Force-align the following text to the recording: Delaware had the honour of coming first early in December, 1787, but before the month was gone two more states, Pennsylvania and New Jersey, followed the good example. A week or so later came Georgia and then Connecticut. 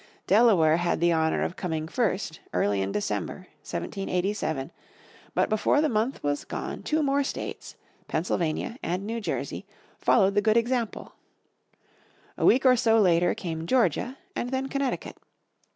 Delaware 0.25 0.77
had 0.77 0.99
the 0.99 1.13
honour 1.13 1.43
of 1.43 1.55
coming 1.55 1.87
first 1.87 2.39
early 2.53 2.81
in 2.81 2.91
December, 2.91 3.45
1787, 3.61 4.71
but 5.35 5.47
before 5.47 5.79
the 5.79 5.89
month 5.89 6.23
was 6.23 6.43
gone 6.43 6.81
two 6.81 7.03
more 7.03 7.23
states, 7.23 7.75
Pennsylvania 8.07 8.77
and 8.81 9.05
New 9.05 9.21
Jersey, 9.21 9.63
followed 9.99 10.33
the 10.33 10.41
good 10.41 10.57
example. 10.57 11.13
A 12.35 12.43
week 12.45 12.65
or 12.65 12.75
so 12.75 12.99
later 12.99 13.35
came 13.35 13.67
Georgia 13.67 14.17
and 14.35 14.49
then 14.49 14.69
Connecticut. 14.69 15.17